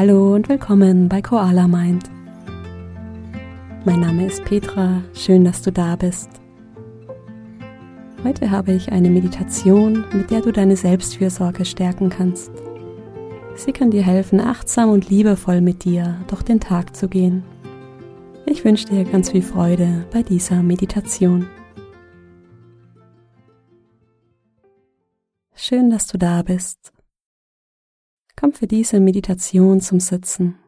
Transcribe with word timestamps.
Hallo 0.00 0.34
und 0.34 0.48
willkommen 0.48 1.10
bei 1.10 1.20
Koala 1.20 1.68
Mind. 1.68 2.08
Mein 3.84 4.00
Name 4.00 4.24
ist 4.28 4.42
Petra, 4.46 5.02
schön, 5.12 5.44
dass 5.44 5.60
du 5.60 5.70
da 5.70 5.94
bist. 5.94 6.30
Heute 8.24 8.50
habe 8.50 8.72
ich 8.72 8.90
eine 8.90 9.10
Meditation, 9.10 10.06
mit 10.14 10.30
der 10.30 10.40
du 10.40 10.52
deine 10.52 10.74
Selbstfürsorge 10.74 11.66
stärken 11.66 12.08
kannst. 12.08 12.50
Sie 13.56 13.72
kann 13.72 13.90
dir 13.90 14.02
helfen, 14.02 14.40
achtsam 14.40 14.88
und 14.88 15.10
liebevoll 15.10 15.60
mit 15.60 15.84
dir 15.84 16.16
durch 16.28 16.44
den 16.44 16.60
Tag 16.60 16.96
zu 16.96 17.06
gehen. 17.06 17.42
Ich 18.46 18.64
wünsche 18.64 18.86
dir 18.86 19.04
ganz 19.04 19.30
viel 19.30 19.42
Freude 19.42 20.06
bei 20.10 20.22
dieser 20.22 20.62
Meditation. 20.62 21.46
Schön, 25.54 25.90
dass 25.90 26.06
du 26.06 26.16
da 26.16 26.40
bist. 26.40 26.90
Komm 28.40 28.54
für 28.54 28.66
diese 28.66 29.00
Meditation 29.00 29.82
zum 29.82 30.00
Sitzen. 30.00 30.58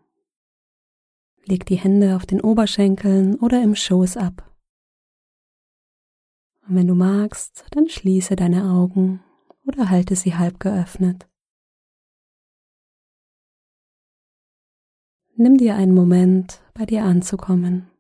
Leg 1.47 1.65
die 1.65 1.77
Hände 1.77 2.17
auf 2.17 2.27
den 2.27 2.43
Oberschenkeln 2.43 3.37
oder 3.37 3.63
im 3.63 3.75
Schoß 3.75 4.19
ab. 4.19 4.47
Und 6.69 6.75
wenn 6.77 6.87
du 6.87 6.95
magst, 6.95 7.65
dann 7.71 7.89
schließe 7.89 8.37
deine 8.37 8.65
Augen 8.65 9.25
oder 9.65 9.89
halte 9.89 10.17
sie 10.17 10.35
halb 10.35 10.61
geöffnet. 10.61 11.27
Nimm 15.37 15.57
dir 15.57 15.75
einen 15.75 15.95
Moment, 15.95 16.61
bei 16.75 16.85
dir 16.85 17.05
anzukommen. 17.05 17.92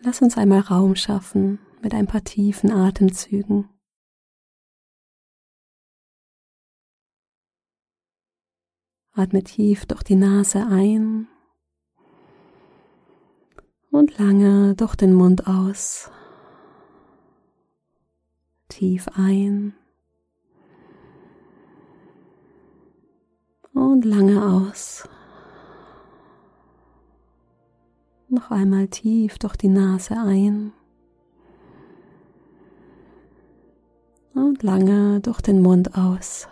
Lass 0.00 0.22
uns 0.22 0.36
einmal 0.36 0.60
Raum 0.60 0.94
schaffen 0.94 1.58
mit 1.82 1.94
ein 1.94 2.06
paar 2.06 2.22
tiefen 2.22 2.70
Atemzügen. 2.70 3.68
Atme 9.12 9.42
tief 9.42 9.86
durch 9.86 10.02
die 10.02 10.14
Nase 10.14 10.66
ein 10.66 11.26
und 13.90 14.18
lange 14.18 14.74
durch 14.74 14.94
den 14.94 15.14
Mund 15.14 15.46
aus. 15.46 16.10
Tief 18.68 19.08
ein 19.14 19.74
und 23.72 24.04
lange 24.04 24.44
aus. 24.44 25.08
Noch 28.28 28.50
einmal 28.50 28.88
tief 28.88 29.38
durch 29.38 29.56
die 29.56 29.68
Nase 29.68 30.16
ein 30.16 30.72
und 34.34 34.64
lange 34.64 35.20
durch 35.20 35.40
den 35.40 35.62
Mund 35.62 35.96
aus. 35.96 36.48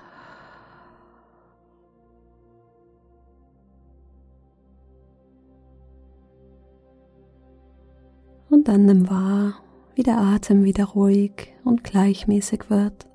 Und 8.51 8.69
dann 8.69 8.87
nimm 8.87 9.11
wahr, 9.11 9.55
wie 9.97 10.05
der 10.05 10.19
Atem 10.19 10.63
wieder 10.63 10.85
ruhig 10.85 11.53
und 11.65 11.83
gleichmäßig 11.83 12.71
wird. 12.71 13.09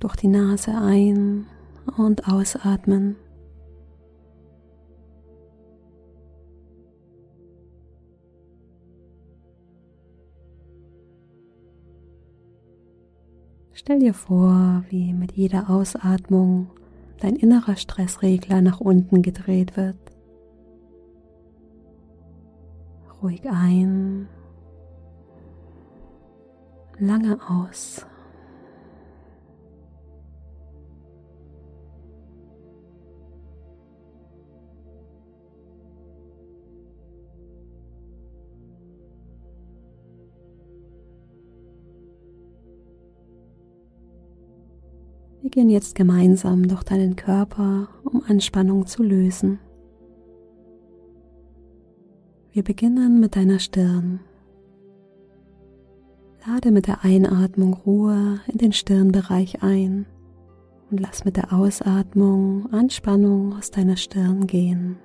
Durch 0.00 0.16
die 0.16 0.28
Nase 0.28 0.72
ein 0.72 1.46
und 1.88 2.28
ausatmen. 2.28 3.16
Stell 13.72 14.00
dir 14.00 14.12
vor, 14.12 14.84
wie 14.90 15.14
mit 15.14 15.32
jeder 15.32 15.70
Ausatmung 15.70 16.68
dein 17.20 17.36
innerer 17.36 17.76
Stressregler 17.76 18.60
nach 18.60 18.80
unten 18.80 19.22
gedreht 19.22 19.76
wird. 19.76 19.96
Ruhig 23.22 23.48
ein, 23.48 24.28
lange 26.98 27.38
aus. 27.48 28.04
Wir 45.48 45.62
gehen 45.62 45.70
jetzt 45.70 45.94
gemeinsam 45.94 46.68
durch 46.68 46.82
deinen 46.82 47.16
Körper, 47.16 47.88
um 48.04 48.22
Anspannung 48.28 48.84
zu 48.84 49.02
lösen. 49.02 49.58
Wir 52.52 52.62
beginnen 52.62 53.18
mit 53.18 53.34
deiner 53.34 53.58
Stirn. 53.58 54.20
Lade 56.46 56.70
mit 56.70 56.86
der 56.86 57.02
Einatmung 57.02 57.72
Ruhe 57.72 58.40
in 58.46 58.58
den 58.58 58.74
Stirnbereich 58.74 59.62
ein 59.62 60.04
und 60.90 61.00
lass 61.00 61.24
mit 61.24 61.38
der 61.38 61.50
Ausatmung 61.50 62.70
Anspannung 62.70 63.56
aus 63.56 63.70
deiner 63.70 63.96
Stirn 63.96 64.46
gehen. 64.46 64.98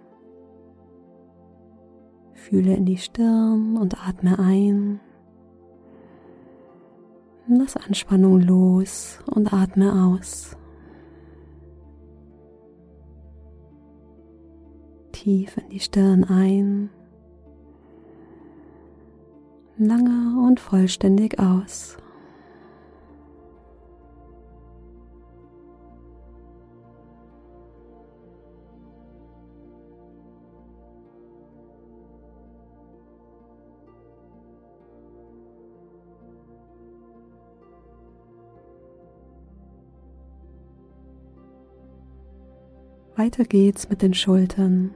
Fühle 2.33 2.75
in 2.75 2.83
die 2.83 2.97
Stirn 2.97 3.77
und 3.77 4.05
atme 4.05 4.37
ein 4.39 4.99
Lass 7.47 7.75
Anspannung 7.75 8.39
los 8.39 9.19
und 9.25 9.51
atme 9.51 9.91
aus. 9.91 10.55
Tief 15.11 15.57
in 15.57 15.69
die 15.69 15.79
Stirn 15.79 16.23
ein. 16.23 16.89
Lange 19.77 20.41
und 20.47 20.59
vollständig 20.59 21.39
aus. 21.39 21.97
Weiter 43.15 43.43
geht's 43.43 43.89
mit 43.89 44.01
den 44.01 44.15
Schultern. 44.15 44.91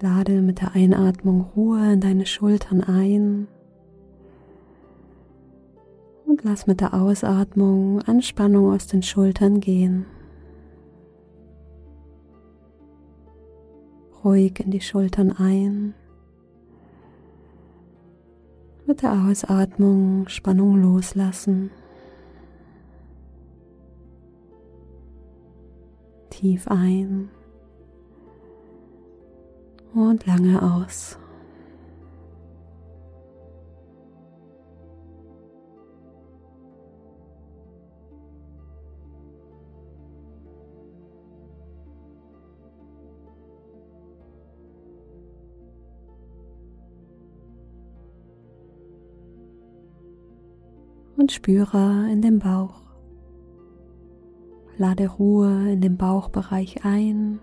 Lade 0.00 0.42
mit 0.42 0.60
der 0.60 0.74
Einatmung 0.74 1.46
Ruhe 1.56 1.94
in 1.94 2.00
deine 2.00 2.26
Schultern 2.26 2.82
ein 2.82 3.48
und 6.26 6.44
lass 6.44 6.66
mit 6.66 6.80
der 6.80 6.92
Ausatmung 6.92 8.02
Anspannung 8.02 8.72
aus 8.72 8.86
den 8.86 9.02
Schultern 9.02 9.60
gehen. 9.60 10.04
Ruhig 14.22 14.60
in 14.60 14.70
die 14.70 14.82
Schultern 14.82 15.32
ein. 15.32 15.94
Mit 18.86 19.00
der 19.00 19.12
Ausatmung 19.12 20.28
Spannung 20.28 20.80
loslassen. 20.82 21.70
Tief 26.38 26.68
ein 26.68 27.30
und 29.92 30.24
lange 30.24 30.62
aus. 30.62 31.18
und 51.16 51.32
spüre 51.32 52.08
in 52.12 52.22
den 52.22 52.38
Bauch. 52.38 52.87
Lade 54.78 55.08
Ruhe 55.08 55.72
in 55.72 55.80
den 55.80 55.96
Bauchbereich 55.96 56.84
ein 56.84 57.40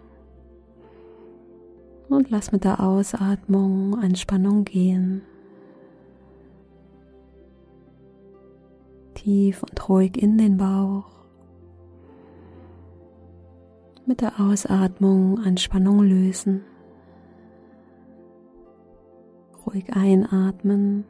und 2.08 2.30
lass 2.30 2.54
mit 2.54 2.64
der 2.64 2.80
Ausatmung 2.80 3.96
Anspannung 3.96 4.64
gehen. 4.64 5.22
Tief 9.16 9.64
und 9.64 9.90
ruhig 9.90 10.16
in 10.16 10.38
den 10.38 10.56
Bauch 10.56 11.10
Mit 14.06 14.22
der 14.22 14.40
Ausatmung 14.40 15.38
Anspannung 15.40 16.04
lösen. 16.04 16.64
Ruhig 19.66 19.94
einatmen 19.94 21.04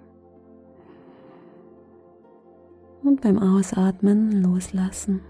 und 3.03 3.21
beim 3.21 3.37
Ausatmen 3.37 4.31
loslassen. 4.41 5.21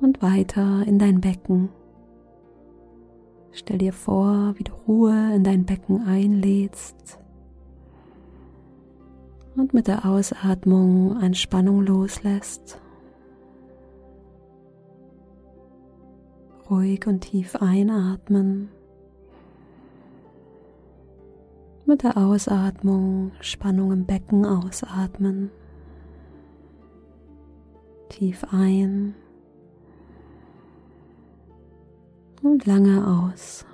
Und 0.00 0.22
weiter 0.22 0.84
in 0.86 0.98
dein 0.98 1.20
Becken. 1.20 1.68
Stell 3.52 3.78
dir 3.78 3.92
vor, 3.92 4.54
wie 4.56 4.64
du 4.64 4.72
Ruhe 4.86 5.34
in 5.34 5.42
dein 5.42 5.64
Becken 5.64 6.06
einlädst 6.06 7.18
und 9.56 9.72
mit 9.72 9.86
der 9.86 10.04
Ausatmung 10.04 11.16
Anspannung 11.16 11.80
loslässt. 11.80 12.80
Ruhig 16.68 17.06
und 17.06 17.20
tief 17.20 17.56
einatmen. 17.56 18.68
Mit 21.86 22.02
der 22.02 22.16
Ausatmung 22.16 23.30
Spannung 23.40 23.92
im 23.92 24.04
Becken 24.04 24.44
ausatmen. 24.44 25.50
Tief 28.08 28.44
ein 28.50 29.14
und 32.42 32.66
lange 32.66 33.06
aus. 33.06 33.64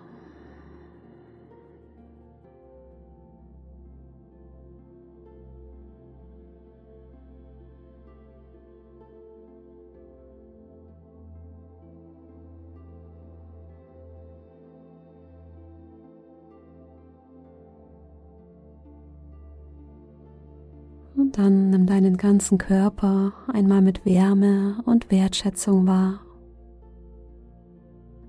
Und 21.15 21.39
dann 21.39 21.71
nimm 21.71 21.87
deinen 21.87 22.17
ganzen 22.17 22.59
Körper 22.59 23.33
einmal 23.53 23.81
mit 23.81 24.05
Wärme 24.05 24.83
und 24.87 25.11
Wertschätzung 25.11 25.87
wahr 25.87 26.21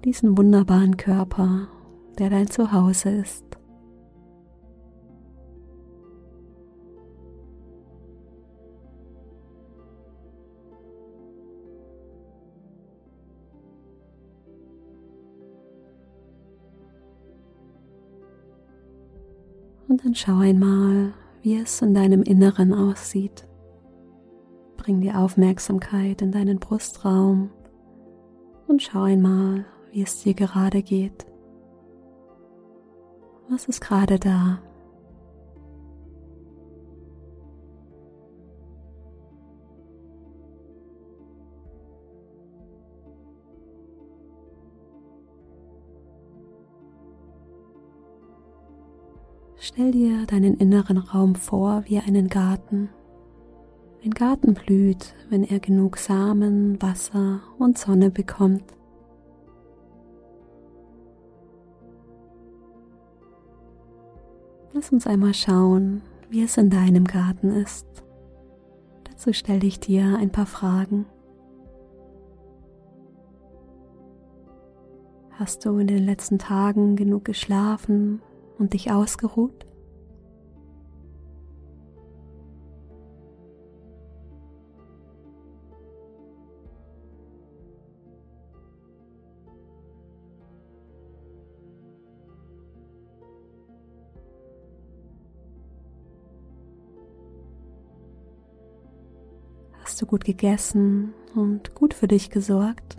diesen 0.03 0.37
wunderbaren 0.37 0.97
Körper, 0.97 1.67
der 2.19 2.29
dein 2.29 2.49
Zuhause 2.49 3.09
ist. 3.09 3.45
Und 19.87 20.03
dann 20.03 20.15
schau 20.15 20.39
einmal, 20.39 21.13
wie 21.43 21.55
es 21.57 21.81
in 21.81 21.93
deinem 21.93 22.23
Inneren 22.23 22.73
aussieht. 22.73 23.47
Bring 24.75 25.01
die 25.01 25.11
Aufmerksamkeit 25.11 26.21
in 26.21 26.31
deinen 26.31 26.59
Brustraum 26.59 27.51
und 28.67 28.81
schau 28.81 29.03
einmal, 29.03 29.65
wie 29.93 30.01
es 30.01 30.23
dir 30.23 30.33
gerade 30.33 30.81
geht. 30.81 31.25
Was 33.47 33.65
ist 33.65 33.79
gerade 33.79 34.17
da? 34.17 34.59
Stell 49.57 49.91
dir 49.91 50.25
deinen 50.25 50.57
inneren 50.57 50.97
Raum 50.97 51.35
vor 51.35 51.83
wie 51.85 51.99
einen 51.99 52.27
Garten. 52.29 52.89
Ein 54.03 54.11
Garten 54.11 54.55
blüht, 54.55 55.15
wenn 55.29 55.43
er 55.43 55.59
genug 55.59 55.97
Samen, 55.97 56.81
Wasser 56.81 57.41
und 57.59 57.77
Sonne 57.77 58.09
bekommt. 58.09 58.63
Lass 64.83 64.91
uns 64.91 65.07
einmal 65.07 65.33
schauen, 65.33 66.01
wie 66.29 66.43
es 66.43 66.57
in 66.57 66.69
deinem 66.69 67.05
Garten 67.05 67.51
ist. 67.51 67.87
Dazu 69.05 69.31
stelle 69.31 69.65
ich 69.65 69.79
dir 69.79 70.17
ein 70.17 70.29
paar 70.29 70.45
Fragen. 70.45 71.05
Hast 75.31 75.63
du 75.63 75.77
in 75.77 75.87
den 75.87 76.03
letzten 76.03 76.37
Tagen 76.37 76.97
genug 76.97 77.23
geschlafen 77.23 78.21
und 78.59 78.73
dich 78.73 78.91
ausgeruht? 78.91 79.65
Hast 99.93 100.01
du 100.01 100.07
gut 100.07 100.25
gegessen 100.25 101.13
und 101.35 101.75
gut 101.75 101.93
für 101.93 102.07
dich 102.07 102.31
gesorgt? 102.31 102.97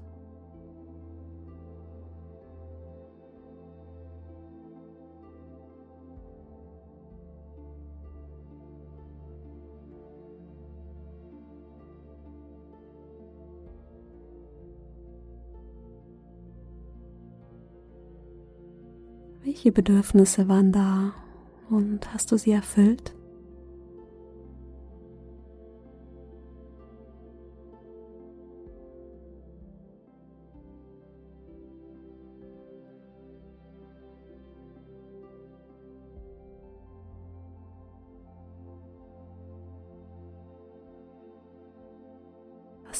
Welche 19.42 19.72
Bedürfnisse 19.72 20.46
waren 20.46 20.70
da 20.70 21.12
und 21.70 22.14
hast 22.14 22.30
du 22.30 22.38
sie 22.38 22.52
erfüllt? 22.52 23.13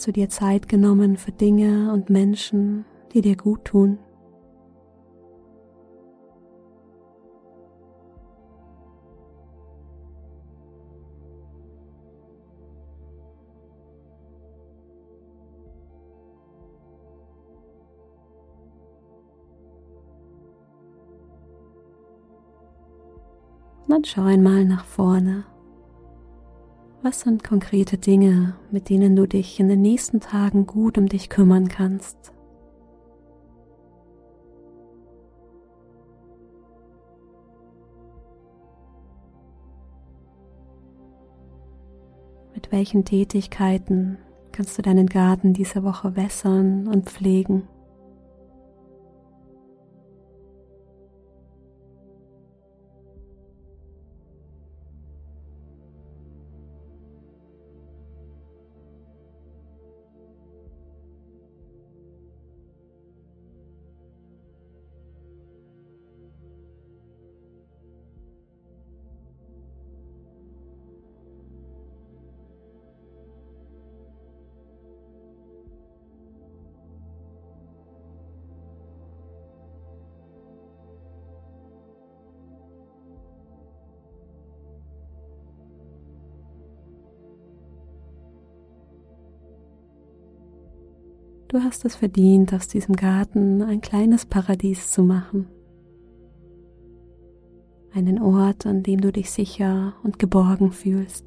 Hast 0.04 0.08
du 0.08 0.20
dir 0.20 0.28
Zeit 0.28 0.68
genommen 0.68 1.16
für 1.16 1.32
Dinge 1.32 1.90
und 1.90 2.11
Menschen, 2.11 2.84
die 3.14 3.23
dir 3.23 3.37
gut 3.37 3.64
tun? 3.64 3.99
Dann 23.88 24.04
schau 24.04 24.25
einmal 24.25 24.66
nach 24.66 24.84
vorne. 24.84 25.44
Was 27.04 27.20
sind 27.20 27.44
konkrete 27.44 27.99
Dinge, 27.99 28.54
mit 28.70 28.88
denen 28.88 29.14
du 29.14 29.26
dich 29.26 29.61
in 29.61 29.68
den 29.68 29.82
nächsten 29.82 30.20
Tagen 30.20 30.66
gut 30.66 30.96
um 30.96 31.06
dich 31.06 31.28
kümmern 31.28 31.68
kannst? 31.68 32.32
Mit 42.54 42.73
welchen 42.73 43.04
Tätigkeiten 43.04 44.16
kannst 44.52 44.78
du 44.78 44.80
deinen 44.80 45.08
Garten 45.08 45.52
diese 45.52 45.84
Woche 45.84 46.16
wässern 46.16 46.88
und 46.88 47.11
pflegen? 47.11 47.68
Du 91.54 91.62
hast 91.62 91.84
es 91.84 91.94
verdient, 91.94 92.52
aus 92.52 92.66
diesem 92.66 92.96
Garten 92.96 93.62
ein 93.62 93.80
kleines 93.80 94.26
Paradies 94.26 94.90
zu 94.90 95.04
machen. 95.04 95.46
Einen 97.92 98.20
Ort, 98.20 98.66
an 98.66 98.82
dem 98.82 99.00
du 99.00 99.12
dich 99.12 99.30
sicher 99.30 99.94
und 100.02 100.18
geborgen 100.18 100.73
fühlst. 100.73 101.25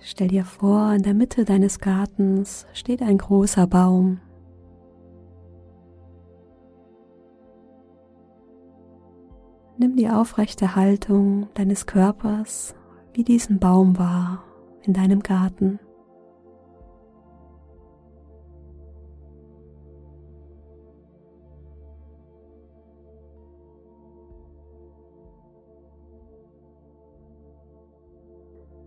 Stell 0.00 0.26
dir 0.26 0.44
vor, 0.44 0.94
in 0.94 1.04
der 1.04 1.14
Mitte 1.14 1.44
deines 1.44 1.78
Gartens 1.78 2.66
steht 2.72 3.02
ein 3.02 3.18
großer 3.18 3.68
Baum. 3.68 4.18
Nimm 9.80 9.94
die 9.94 10.08
aufrechte 10.08 10.74
Haltung 10.74 11.48
deines 11.54 11.86
Körpers 11.86 12.74
wie 13.14 13.24
diesen 13.24 13.58
Baum 13.58 13.98
war 13.98 14.44
in 14.82 14.92
deinem 14.92 15.24
Garten. 15.24 15.80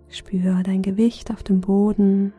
Spür 0.08 0.62
dein 0.64 0.82
Gewicht 0.82 1.32
auf 1.32 1.42
dem 1.44 1.60
Boden 1.60 2.34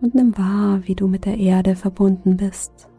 und 0.00 0.14
nimm 0.14 0.36
wahr, 0.36 0.80
wie 0.84 0.94
du 0.94 1.06
mit 1.06 1.24
der 1.26 1.38
Erde 1.38 1.76
verbunden 1.76 2.38
bist. 2.38 2.89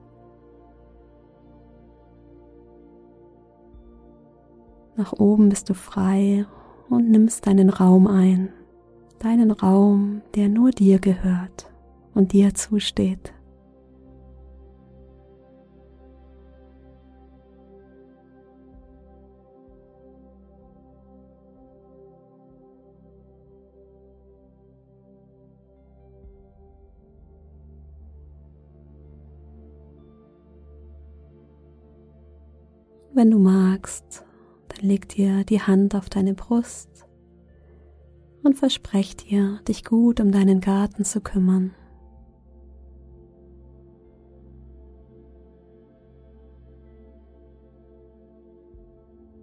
Nach 5.01 5.13
oben 5.13 5.49
bist 5.49 5.67
du 5.67 5.73
frei 5.73 6.45
und 6.87 7.09
nimmst 7.09 7.47
deinen 7.47 7.71
Raum 7.71 8.05
ein, 8.05 8.49
deinen 9.17 9.49
Raum, 9.49 10.21
der 10.35 10.47
nur 10.47 10.69
dir 10.69 10.99
gehört 10.99 11.71
und 12.13 12.33
dir 12.33 12.53
zusteht. 12.53 13.33
Wenn 33.15 33.31
du 33.31 33.39
magst, 33.39 34.23
leg 34.81 35.07
dir 35.07 35.43
die 35.43 35.61
Hand 35.61 35.95
auf 35.95 36.09
deine 36.09 36.33
Brust 36.33 37.07
und 38.43 38.55
versprech 38.55 39.15
dir, 39.15 39.59
dich 39.67 39.85
gut 39.85 40.19
um 40.19 40.31
deinen 40.31 40.59
Garten 40.59 41.03
zu 41.03 41.21
kümmern. 41.21 41.73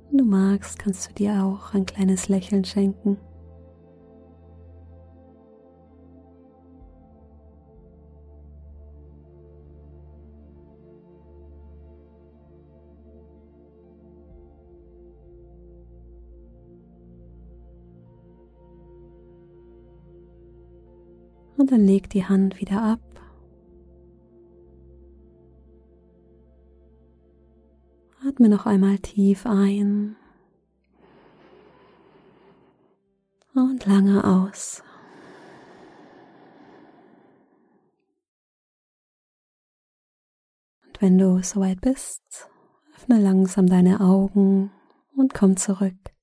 Wenn 0.09 0.19
du 0.19 0.25
magst, 0.25 0.79
kannst 0.79 1.11
du 1.11 1.15
dir 1.15 1.45
auch 1.45 1.75
ein 1.75 1.87
kleines 1.87 2.29
Lächeln 2.29 2.65
schenken. 2.65 3.19
Dann 21.69 21.85
leg 21.85 22.09
die 22.09 22.25
Hand 22.25 22.61
wieder 22.61 22.83
ab. 22.83 23.01
Atme 28.27 28.49
noch 28.49 28.65
einmal 28.65 28.99
tief 28.99 29.45
ein 29.45 30.17
und 33.55 33.85
lange 33.85 34.25
aus. 34.25 34.83
Und 40.87 41.03
wenn 41.03 41.19
du 41.19 41.43
soweit 41.43 41.83
bist, 41.83 42.49
öffne 42.97 43.21
langsam 43.21 43.67
deine 43.67 44.01
Augen 44.01 44.71
und 45.15 45.35
komm 45.35 45.59
zurück. 45.59 46.18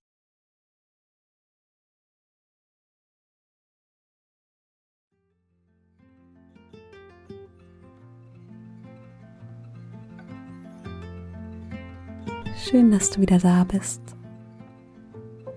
Schön, 12.67 12.89
dass 12.89 13.12
du 13.12 13.22
wieder 13.22 13.38
da 13.38 13.63
bist. 13.63 14.01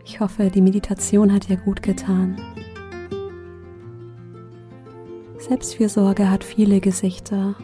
Ich 0.04 0.20
hoffe, 0.20 0.50
die 0.50 0.60
Meditation 0.60 1.32
hat 1.32 1.48
dir 1.48 1.56
gut 1.56 1.82
getan. 1.82 2.36
Selbstfürsorge 5.38 6.30
hat 6.30 6.44
viele 6.44 6.80
Gesichter 6.80 7.54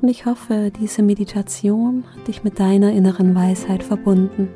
und 0.00 0.08
ich 0.08 0.24
hoffe, 0.24 0.72
diese 0.80 1.02
Meditation 1.02 2.04
hat 2.10 2.28
dich 2.28 2.42
mit 2.42 2.58
deiner 2.58 2.90
inneren 2.90 3.34
Weisheit 3.34 3.82
verbunden. 3.82 4.48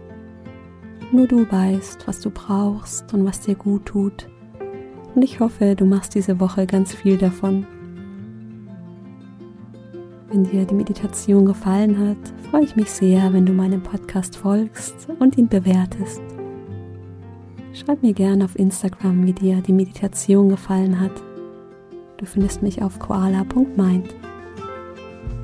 Nur 1.12 1.26
du 1.26 1.46
weißt, 1.52 2.08
was 2.08 2.20
du 2.20 2.30
brauchst 2.30 3.12
und 3.12 3.26
was 3.26 3.40
dir 3.40 3.56
gut 3.56 3.84
tut. 3.84 4.30
Und 5.14 5.20
ich 5.20 5.40
hoffe, 5.40 5.76
du 5.76 5.84
machst 5.84 6.14
diese 6.14 6.40
Woche 6.40 6.66
ganz 6.66 6.94
viel 6.94 7.18
davon. 7.18 7.66
Wenn 10.34 10.42
dir 10.42 10.64
die 10.64 10.74
Meditation 10.74 11.46
gefallen 11.46 11.96
hat, 11.96 12.16
freue 12.50 12.64
ich 12.64 12.74
mich 12.74 12.90
sehr, 12.90 13.32
wenn 13.32 13.46
du 13.46 13.52
meinem 13.52 13.80
Podcast 13.80 14.36
folgst 14.36 15.06
und 15.20 15.38
ihn 15.38 15.46
bewertest. 15.46 16.20
Schreib 17.72 18.02
mir 18.02 18.14
gerne 18.14 18.44
auf 18.44 18.58
Instagram, 18.58 19.24
wie 19.26 19.32
dir 19.32 19.60
die 19.60 19.72
Meditation 19.72 20.48
gefallen 20.48 20.98
hat. 20.98 21.12
Du 22.16 22.26
findest 22.26 22.64
mich 22.64 22.82
auf 22.82 22.98
koala.mind. 22.98 24.12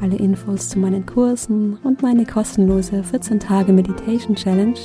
Alle 0.00 0.16
Infos 0.16 0.70
zu 0.70 0.80
meinen 0.80 1.06
Kursen 1.06 1.78
und 1.84 2.02
meine 2.02 2.26
kostenlose 2.26 3.04
14 3.04 3.38
Tage 3.38 3.72
Meditation 3.72 4.34
Challenge 4.34 4.80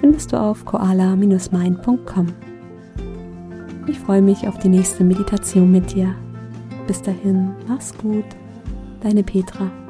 findest 0.00 0.32
du 0.32 0.40
auf 0.40 0.64
koala-mind.com. 0.64 2.26
Ich 3.86 4.00
freue 4.00 4.22
mich 4.22 4.48
auf 4.48 4.58
die 4.58 4.70
nächste 4.70 5.04
Meditation 5.04 5.70
mit 5.70 5.94
dir. 5.94 6.12
Bis 6.88 7.00
dahin, 7.00 7.54
mach's 7.68 7.96
gut 7.96 8.24
deine 9.06 9.22
Petra. 9.22 9.85